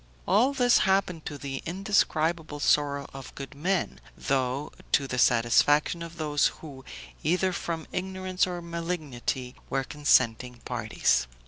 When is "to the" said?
1.27-1.61, 4.93-5.19